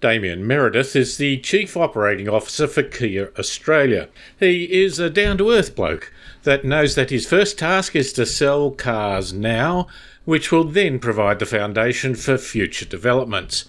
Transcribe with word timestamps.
Damien 0.00 0.46
Meredith 0.46 0.94
is 0.94 1.16
the 1.16 1.38
Chief 1.38 1.76
Operating 1.76 2.28
Officer 2.28 2.66
for 2.66 2.82
Kia 2.82 3.32
Australia. 3.38 4.08
He 4.38 4.64
is 4.64 4.98
a 4.98 5.08
down 5.08 5.38
to 5.38 5.50
earth 5.50 5.74
bloke 5.74 6.12
that 6.42 6.64
knows 6.64 6.94
that 6.94 7.10
his 7.10 7.26
first 7.26 7.58
task 7.58 7.96
is 7.96 8.12
to 8.12 8.26
sell 8.26 8.70
cars 8.70 9.32
now, 9.32 9.86
which 10.26 10.52
will 10.52 10.64
then 10.64 10.98
provide 10.98 11.38
the 11.38 11.46
foundation 11.46 12.14
for 12.14 12.36
future 12.36 12.84
developments. 12.84 13.64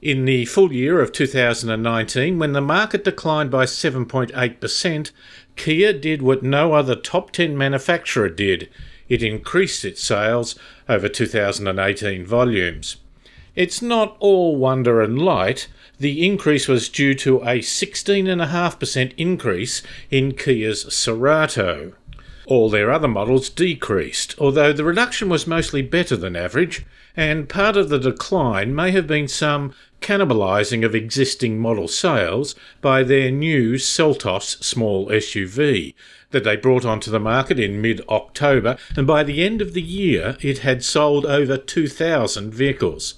In 0.00 0.24
the 0.24 0.44
full 0.44 0.72
year 0.72 1.00
of 1.00 1.12
2019, 1.12 2.38
when 2.38 2.52
the 2.52 2.60
market 2.60 3.04
declined 3.04 3.50
by 3.50 3.64
7.8%, 3.64 5.10
Kia 5.56 5.92
did 5.92 6.22
what 6.22 6.42
no 6.42 6.74
other 6.74 6.94
top 6.94 7.32
10 7.32 7.58
manufacturer 7.58 8.28
did 8.28 8.68
it 9.08 9.22
increased 9.22 9.84
its 9.84 10.02
sales 10.02 10.58
over 10.88 11.08
2018 11.08 12.24
volumes. 12.24 12.96
It's 13.54 13.82
not 13.82 14.16
all 14.18 14.56
wonder 14.56 15.02
and 15.02 15.18
light. 15.20 15.68
The 16.00 16.26
increase 16.26 16.68
was 16.68 16.88
due 16.88 17.12
to 17.16 17.42
a 17.42 17.58
16.5% 17.58 19.12
increase 19.18 19.82
in 20.10 20.32
Kia's 20.32 20.86
Cerato. 20.86 21.92
All 22.46 22.70
their 22.70 22.90
other 22.90 23.08
models 23.08 23.50
decreased, 23.50 24.34
although 24.38 24.72
the 24.72 24.84
reduction 24.84 25.28
was 25.28 25.46
mostly 25.46 25.82
better 25.82 26.16
than 26.16 26.34
average, 26.34 26.86
and 27.14 27.46
part 27.46 27.76
of 27.76 27.90
the 27.90 27.98
decline 27.98 28.74
may 28.74 28.90
have 28.92 29.06
been 29.06 29.28
some 29.28 29.74
cannibalising 30.00 30.82
of 30.82 30.94
existing 30.94 31.58
model 31.58 31.88
sales 31.88 32.54
by 32.80 33.02
their 33.02 33.30
new 33.30 33.74
Seltos 33.74 34.64
small 34.64 35.08
SUV 35.08 35.92
that 36.30 36.42
they 36.42 36.56
brought 36.56 36.86
onto 36.86 37.10
the 37.10 37.20
market 37.20 37.60
in 37.60 37.82
mid 37.82 38.00
October, 38.08 38.78
and 38.96 39.06
by 39.06 39.22
the 39.22 39.44
end 39.44 39.60
of 39.60 39.74
the 39.74 39.82
year 39.82 40.38
it 40.40 40.60
had 40.60 40.82
sold 40.82 41.26
over 41.26 41.58
2,000 41.58 42.54
vehicles. 42.54 43.16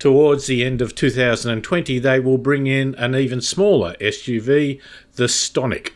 Towards 0.00 0.46
the 0.46 0.64
end 0.64 0.80
of 0.80 0.94
2020, 0.94 1.98
they 1.98 2.18
will 2.20 2.38
bring 2.38 2.66
in 2.66 2.94
an 2.94 3.14
even 3.14 3.42
smaller 3.42 3.94
SUV, 4.00 4.80
the 5.16 5.24
Stonic. 5.24 5.90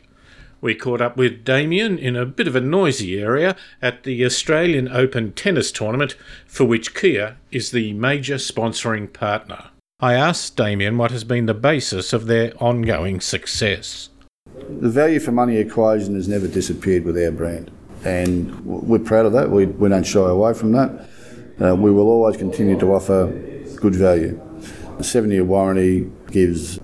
We 0.61 0.75
caught 0.75 1.01
up 1.01 1.17
with 1.17 1.43
Damien 1.43 1.97
in 1.97 2.15
a 2.15 2.27
bit 2.27 2.47
of 2.47 2.55
a 2.55 2.61
noisy 2.61 3.19
area 3.19 3.57
at 3.81 4.03
the 4.03 4.23
Australian 4.23 4.89
Open 4.89 5.33
tennis 5.33 5.73
tournament, 5.73 6.17
for 6.47 6.67
which 6.67 6.95
Kia 6.95 7.39
is 7.51 7.71
the 7.71 7.95
major 7.95 8.35
sponsoring 8.35 9.11
partner. 9.11 9.71
I 10.01 10.13
asked 10.13 10.55
Damien 10.55 10.99
what 10.99 11.11
has 11.11 11.25
been 11.25 11.47
the 11.47 11.55
basis 11.55 12.13
of 12.13 12.27
their 12.27 12.53
ongoing 12.63 13.23
success. 13.23 14.11
The 14.69 14.91
value 14.91 15.19
for 15.19 15.33
money 15.33 15.57
equation 15.57 16.15
has 16.15 16.29
never 16.29 16.47
disappeared 16.47 17.07
with 17.07 17.17
our 17.17 17.31
brand, 17.31 17.71
and 18.05 18.67
we're 18.67 18.99
proud 18.99 19.25
of 19.25 19.33
that. 19.33 19.51
We, 19.51 19.65
we 19.65 19.89
don't 19.89 20.05
shy 20.05 20.29
away 20.29 20.53
from 20.53 20.73
that. 20.73 21.09
Uh, 21.59 21.75
we 21.75 21.91
will 21.91 22.09
always 22.09 22.37
continue 22.37 22.79
to 22.81 22.93
offer 22.93 23.54
good 23.81 23.95
value. 23.95 24.41
The 24.99 25.05
seven 25.05 25.31
year 25.31 25.45
warranty 25.45 26.11
gives 26.31 26.79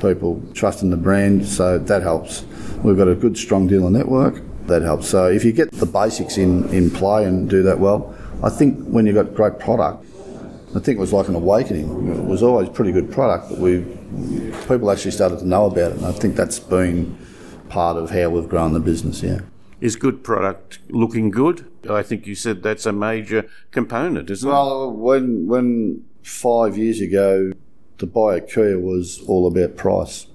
people 0.00 0.42
trust 0.54 0.82
in 0.82 0.90
the 0.90 0.96
brand, 0.96 1.46
so 1.46 1.78
that 1.78 2.02
helps. 2.02 2.44
We've 2.82 2.96
got 2.96 3.08
a 3.08 3.14
good, 3.14 3.36
strong 3.36 3.66
dealer 3.66 3.90
network, 3.90 4.42
that 4.66 4.82
helps. 4.82 5.08
So 5.08 5.28
if 5.28 5.44
you 5.44 5.52
get 5.52 5.70
the 5.72 5.86
basics 5.86 6.36
in, 6.38 6.68
in 6.70 6.90
play 6.90 7.24
and 7.24 7.48
do 7.48 7.62
that 7.62 7.78
well, 7.78 8.14
I 8.42 8.50
think 8.50 8.84
when 8.86 9.06
you've 9.06 9.14
got 9.14 9.34
great 9.34 9.58
product, 9.58 10.04
I 10.74 10.80
think 10.80 10.98
it 10.98 11.00
was 11.00 11.12
like 11.12 11.28
an 11.28 11.34
awakening. 11.34 12.08
It 12.08 12.24
was 12.24 12.42
always 12.42 12.68
pretty 12.68 12.92
good 12.92 13.10
product, 13.10 13.48
but 13.48 13.58
we 13.58 13.84
people 14.68 14.90
actually 14.90 15.12
started 15.12 15.38
to 15.38 15.46
know 15.46 15.66
about 15.66 15.92
it, 15.92 15.98
and 15.98 16.06
I 16.06 16.12
think 16.12 16.36
that's 16.36 16.58
been 16.58 17.16
part 17.68 17.96
of 17.96 18.10
how 18.10 18.28
we've 18.28 18.48
grown 18.48 18.74
the 18.74 18.80
business. 18.80 19.22
Yeah. 19.22 19.40
Is 19.80 19.96
good 19.96 20.22
product 20.22 20.80
looking 20.90 21.30
good? 21.30 21.66
I 21.88 22.02
think 22.02 22.26
you 22.26 22.34
said 22.34 22.62
that's 22.62 22.84
a 22.84 22.92
major 22.92 23.48
component, 23.70 24.30
isn't 24.30 24.48
well, 24.48 24.66
it? 24.66 24.76
Well, 24.76 24.92
when 24.92 25.46
when 25.46 26.04
five 26.26 26.76
years 26.76 27.00
ago, 27.00 27.52
to 27.98 28.06
buy 28.06 28.36
a 28.36 28.40
Kia 28.40 28.78
was 28.78 29.22
all 29.26 29.46
about 29.46 29.76
price, 29.76 30.26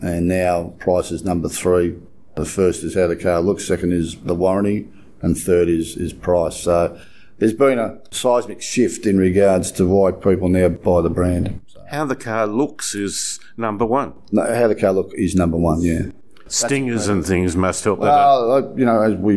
and 0.00 0.28
now 0.28 0.74
price 0.78 1.10
is 1.10 1.24
number 1.24 1.48
three. 1.48 1.98
The 2.36 2.44
first 2.44 2.84
is 2.84 2.94
how 2.94 3.08
the 3.08 3.16
car 3.16 3.40
looks, 3.40 3.66
second 3.66 3.92
is 3.92 4.16
the 4.16 4.34
warranty, 4.34 4.88
and 5.22 5.36
third 5.36 5.68
is 5.68 5.96
is 5.96 6.12
price. 6.12 6.56
So 6.60 7.00
there's 7.38 7.54
been 7.54 7.78
a 7.78 7.98
seismic 8.10 8.60
shift 8.60 9.06
in 9.06 9.18
regards 9.18 9.72
to 9.72 9.88
why 9.88 10.12
people 10.12 10.48
now 10.48 10.68
buy 10.68 11.00
the 11.00 11.10
brand. 11.10 11.60
How 11.90 12.04
the 12.04 12.16
car 12.16 12.46
looks 12.46 12.94
is 12.94 13.40
number 13.56 13.86
one. 13.86 14.12
No, 14.30 14.42
how 14.54 14.68
the 14.68 14.74
car 14.74 14.92
look 14.92 15.12
is 15.14 15.34
number 15.34 15.56
one, 15.56 15.80
yeah. 15.80 16.10
Stingers 16.46 17.08
and 17.08 17.26
things 17.26 17.56
must 17.56 17.84
help 17.84 17.98
well, 17.98 18.62
that. 18.62 18.78
you 18.78 18.84
know, 18.84 19.02
as 19.02 19.14
we 19.14 19.36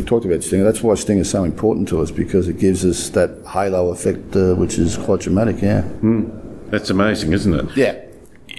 we've 0.00 0.08
talked 0.08 0.24
about 0.24 0.42
Stinger, 0.42 0.64
that's 0.64 0.82
why 0.82 0.94
Stinger 0.94 1.22
is 1.22 1.30
so 1.30 1.44
important 1.44 1.88
to 1.88 2.00
us 2.00 2.10
because 2.10 2.48
it 2.48 2.58
gives 2.58 2.84
us 2.84 3.10
that 3.10 3.30
halo 3.52 3.90
effect, 3.90 4.34
uh, 4.34 4.54
which 4.54 4.78
is 4.78 4.96
quite 4.96 5.20
dramatic. 5.20 5.60
Yeah, 5.60 5.82
mm. 6.00 6.70
that's 6.70 6.90
amazing, 6.90 7.32
isn't 7.32 7.54
it? 7.54 7.76
Yeah. 7.76 8.00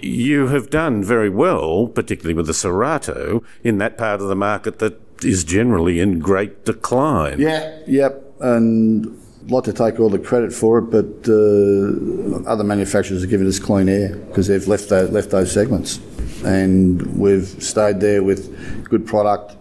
You 0.03 0.47
have 0.47 0.69
done 0.69 1.03
very 1.03 1.29
well, 1.29 1.87
particularly 1.87 2.33
with 2.33 2.47
the 2.47 2.53
Cerato, 2.53 3.43
in 3.63 3.77
that 3.79 3.97
part 3.97 4.21
of 4.21 4.27
the 4.27 4.35
market 4.35 4.79
that 4.79 4.99
is 5.23 5.43
generally 5.43 5.99
in 5.99 6.19
great 6.19 6.65
decline. 6.65 7.39
Yeah, 7.39 7.79
yep 7.85 8.31
and 8.41 9.05
I'd 9.43 9.51
like 9.51 9.63
to 9.65 9.73
take 9.73 9.99
all 9.99 10.09
the 10.09 10.19
credit 10.19 10.53
for 10.53 10.79
it, 10.79 10.89
but 10.91 11.29
uh, 11.29 12.49
other 12.49 12.63
manufacturers 12.63 13.21
have 13.21 13.29
given 13.29 13.47
us 13.47 13.59
clean 13.59 13.89
air 13.89 14.15
because 14.15 14.47
they've 14.47 14.67
left 14.67 14.89
those, 14.89 15.09
left 15.11 15.29
those 15.31 15.51
segments, 15.51 15.99
and 16.43 17.01
we've 17.17 17.47
stayed 17.63 17.99
there 17.99 18.23
with 18.23 18.83
good 18.89 19.05
product, 19.05 19.55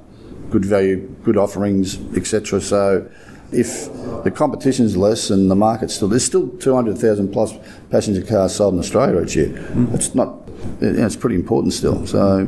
good 0.51 0.65
value, 0.65 1.09
good 1.25 1.37
offerings, 1.37 1.99
etc. 2.17 2.61
So. 2.61 3.11
If 3.53 3.93
the 4.23 4.31
competition 4.31 4.87
is 4.87 4.97
less 4.97 5.29
and 5.29 5.51
the 5.51 5.57
market's 5.57 5.95
still, 5.95 6.07
there's 6.07 6.25
still 6.25 6.47
200,000 6.59 7.33
plus 7.33 7.53
passenger 7.91 8.23
cars 8.23 8.55
sold 8.55 8.75
in 8.75 8.79
Australia 8.79 9.21
each 9.21 9.35
year. 9.35 9.49
Mm. 9.49 9.93
It's 9.93 10.15
not, 10.15 10.49
you 10.81 10.93
know, 10.93 11.05
it's 11.05 11.17
pretty 11.17 11.35
important 11.35 11.73
still. 11.73 12.07
So 12.07 12.45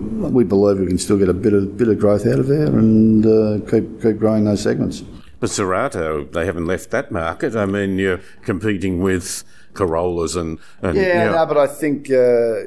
we 0.00 0.44
believe 0.44 0.78
we 0.78 0.86
can 0.86 0.98
still 0.98 1.18
get 1.18 1.28
a 1.28 1.34
bit 1.34 1.52
of 1.52 1.76
bit 1.76 1.88
of 1.88 1.98
growth 1.98 2.26
out 2.26 2.38
of 2.38 2.46
there 2.46 2.66
and 2.66 3.26
uh, 3.26 3.58
keep 3.70 4.00
keep 4.02 4.18
growing 4.18 4.44
those 4.44 4.62
segments. 4.62 5.02
But 5.40 5.50
Cerato, 5.50 6.30
they 6.30 6.44
haven't 6.44 6.66
left 6.66 6.90
that 6.90 7.10
market. 7.10 7.56
I 7.56 7.64
mean, 7.64 7.98
you're 7.98 8.20
competing 8.42 9.00
with 9.00 9.42
Corollas 9.72 10.36
and, 10.36 10.58
and 10.82 10.96
yeah, 10.96 11.24
you 11.24 11.30
know. 11.30 11.36
no, 11.36 11.46
but 11.46 11.56
I 11.56 11.66
think 11.66 12.10
uh, 12.10 12.60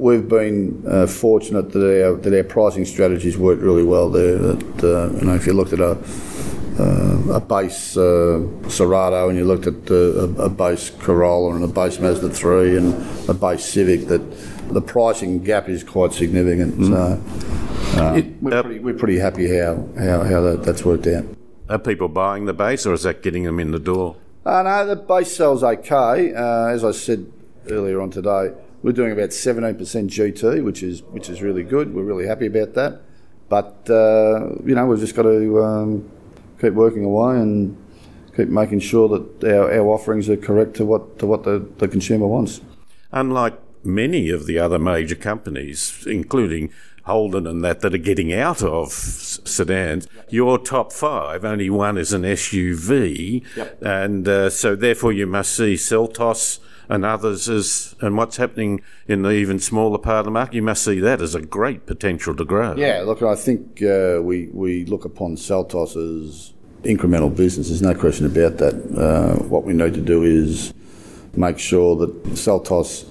we've 0.00 0.28
been 0.28 0.82
uh, 0.88 1.06
fortunate 1.06 1.72
that 1.72 2.04
our 2.04 2.16
that 2.16 2.36
our 2.36 2.44
pricing 2.44 2.84
strategies 2.84 3.36
worked 3.36 3.62
really 3.62 3.84
well 3.84 4.08
there. 4.08 4.38
That 4.38 4.84
uh, 4.84 5.18
you 5.18 5.26
know, 5.26 5.34
if 5.34 5.46
you 5.46 5.52
looked 5.52 5.72
at 5.72 5.80
a 5.80 5.98
uh, 6.78 7.34
a 7.34 7.40
base 7.40 7.96
uh, 7.96 8.40
Cerato 8.68 9.28
and 9.28 9.36
you 9.36 9.44
looked 9.44 9.66
at 9.66 9.90
uh, 9.90 9.94
a, 9.94 10.46
a, 10.46 10.48
base 10.48 10.90
Corolla 10.90 11.54
and 11.54 11.64
a 11.64 11.68
base 11.68 11.98
Mazda 11.98 12.30
3 12.30 12.76
and 12.76 13.28
a 13.28 13.34
base 13.34 13.64
Civic, 13.64 14.06
that 14.06 14.22
the 14.72 14.80
pricing 14.80 15.42
gap 15.44 15.68
is 15.68 15.84
quite 15.84 16.12
significant. 16.12 16.78
Mm. 16.78 16.88
So 16.88 18.02
uh, 18.02 18.14
it, 18.14 18.42
we're, 18.42 18.62
pretty, 18.62 18.78
we're 18.78 18.94
pretty 18.94 19.18
happy 19.18 19.58
how, 19.58 19.86
how, 19.98 20.22
how 20.22 20.40
that, 20.40 20.62
that's 20.64 20.84
worked 20.84 21.06
out. 21.06 21.24
Are 21.68 21.78
people 21.78 22.08
buying 22.08 22.46
the 22.46 22.54
base, 22.54 22.86
or 22.86 22.94
is 22.94 23.02
that 23.02 23.22
getting 23.22 23.44
them 23.44 23.60
in 23.60 23.72
the 23.72 23.78
door? 23.78 24.16
Uh, 24.44 24.62
no, 24.62 24.86
the 24.86 24.96
base 24.96 25.36
sells 25.36 25.62
okay. 25.62 26.32
Uh, 26.32 26.68
as 26.68 26.82
I 26.82 26.92
said 26.92 27.30
earlier 27.68 28.00
on 28.00 28.10
today, 28.10 28.52
we're 28.82 28.92
doing 28.92 29.12
about 29.12 29.30
17% 29.30 29.76
GT, 29.76 30.64
which 30.64 30.82
is 30.82 31.02
which 31.02 31.28
is 31.28 31.42
really 31.42 31.62
good. 31.62 31.94
We're 31.94 32.04
really 32.04 32.26
happy 32.26 32.46
about 32.46 32.74
that. 32.74 33.02
But 33.48 33.88
uh, 33.90 34.54
you 34.64 34.74
know, 34.74 34.86
we've 34.86 35.00
just 35.00 35.14
got 35.14 35.22
to 35.22 35.62
um, 35.62 36.10
keep 36.60 36.72
working 36.72 37.04
away 37.04 37.36
and 37.36 37.76
keep 38.36 38.48
making 38.48 38.80
sure 38.80 39.08
that 39.08 39.44
our, 39.44 39.72
our 39.72 39.88
offerings 39.88 40.28
are 40.28 40.36
correct 40.36 40.74
to 40.76 40.84
what 40.84 41.18
to 41.18 41.26
what 41.26 41.44
the, 41.44 41.66
the 41.78 41.88
consumer 41.88 42.26
wants. 42.26 42.60
Unlike 43.12 43.58
many 43.82 44.30
of 44.30 44.46
the 44.46 44.58
other 44.58 44.78
major 44.78 45.16
companies, 45.16 46.04
including 46.06 46.70
Holden 47.04 47.46
and 47.46 47.64
that 47.64 47.80
that 47.80 47.94
are 47.94 47.98
getting 47.98 48.32
out 48.32 48.62
of 48.62 48.92
sedans. 48.92 50.06
Your 50.28 50.58
top 50.58 50.92
five, 50.92 51.44
only 51.44 51.70
one 51.70 51.96
is 51.98 52.12
an 52.12 52.22
SUV, 52.22 53.42
yep. 53.56 53.82
and 53.82 54.28
uh, 54.28 54.50
so 54.50 54.76
therefore 54.76 55.12
you 55.12 55.26
must 55.26 55.56
see 55.56 55.74
Seltos 55.74 56.60
and 56.90 57.04
others 57.04 57.48
as 57.48 57.94
and 58.00 58.16
what's 58.16 58.36
happening 58.36 58.82
in 59.06 59.22
the 59.22 59.30
even 59.30 59.60
smaller 59.60 59.96
part 59.96 60.20
of 60.20 60.24
the 60.26 60.30
market. 60.32 60.54
You 60.54 60.62
must 60.62 60.84
see 60.84 60.98
that 61.00 61.22
as 61.22 61.34
a 61.36 61.40
great 61.40 61.86
potential 61.86 62.34
to 62.34 62.44
grow. 62.44 62.74
Yeah, 62.76 63.02
look, 63.06 63.22
I 63.22 63.36
think 63.36 63.80
uh, 63.82 64.20
we 64.22 64.48
we 64.52 64.84
look 64.84 65.04
upon 65.04 65.36
Seltos 65.36 65.96
as 65.96 66.52
incremental 66.82 67.34
business. 67.34 67.68
There's 67.68 67.80
no 67.80 67.94
question 67.94 68.26
about 68.26 68.58
that. 68.58 68.74
Uh, 68.74 69.42
what 69.44 69.64
we 69.64 69.72
need 69.72 69.94
to 69.94 70.00
do 70.00 70.24
is 70.24 70.74
make 71.36 71.58
sure 71.60 71.94
that 71.96 72.24
Seltos 72.34 73.06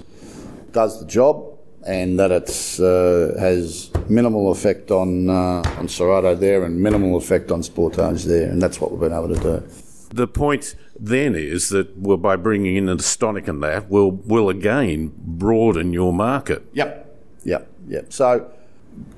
does 0.72 1.00
the 1.00 1.06
job 1.06 1.46
and 1.86 2.18
that 2.18 2.30
it 2.30 2.50
uh, 2.80 3.40
has 3.40 3.90
minimal 4.10 4.52
effect 4.52 4.90
on 4.90 5.30
uh, 5.30 5.62
on 5.78 5.86
Cerato 5.86 6.38
there 6.38 6.64
and 6.64 6.78
minimal 6.78 7.16
effect 7.16 7.50
on 7.50 7.62
Sportage 7.62 8.26
there, 8.26 8.50
and 8.50 8.60
that's 8.60 8.78
what 8.78 8.90
we've 8.90 9.00
been 9.00 9.14
able 9.14 9.34
to 9.34 9.40
do. 9.40 9.62
The 10.10 10.26
point 10.26 10.74
then 10.98 11.34
is 11.34 11.68
that 11.70 11.96
well, 11.96 12.16
by 12.16 12.36
bringing 12.36 12.76
in 12.76 12.86
Stonic 12.98 13.48
and 13.48 13.62
that, 13.62 13.88
will 13.88 14.10
will 14.10 14.48
again 14.48 15.12
broaden 15.16 15.92
your 15.92 16.12
market. 16.12 16.64
Yep, 16.72 17.20
yep, 17.44 17.68
yep. 17.86 18.12
So 18.12 18.50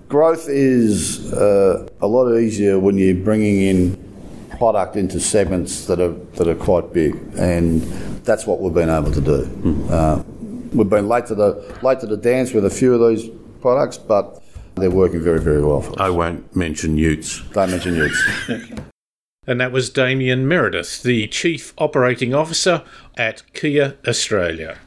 growth 0.08 0.48
is 0.48 1.32
uh, 1.32 1.88
a 2.00 2.06
lot 2.06 2.34
easier 2.36 2.78
when 2.78 2.98
you're 2.98 3.14
bringing 3.14 3.62
in 3.62 4.48
product 4.58 4.96
into 4.96 5.18
segments 5.18 5.86
that 5.86 5.98
are 5.98 6.12
that 6.36 6.46
are 6.46 6.54
quite 6.54 6.92
big, 6.92 7.14
and 7.38 7.80
that's 8.24 8.46
what 8.46 8.60
we've 8.60 8.74
been 8.74 8.90
able 8.90 9.12
to 9.12 9.20
do. 9.20 9.44
Mm. 9.46 9.90
Uh, 9.90 10.22
we've 10.72 10.90
been 10.90 11.08
late 11.08 11.26
to 11.26 11.34
the 11.34 11.78
late 11.82 12.00
to 12.00 12.06
the 12.06 12.18
dance 12.18 12.52
with 12.52 12.66
a 12.66 12.70
few 12.70 12.94
of 12.94 13.00
these 13.08 13.30
products, 13.62 13.96
but 13.96 14.42
they're 14.74 14.90
working 14.90 15.20
very, 15.22 15.40
very 15.40 15.62
well 15.64 15.80
for 15.80 15.92
us. 15.92 16.00
I 16.00 16.10
won't 16.10 16.54
mention 16.54 16.96
Utes. 16.96 17.40
Don't 17.52 17.70
mention 17.70 17.94
Utes. 17.94 18.82
And 19.44 19.60
that 19.60 19.72
was 19.72 19.90
Damien 19.90 20.46
Meredith, 20.46 21.02
the 21.02 21.26
Chief 21.26 21.74
Operating 21.76 22.32
Officer 22.32 22.84
at 23.16 23.42
Kia 23.54 23.96
Australia. 24.06 24.78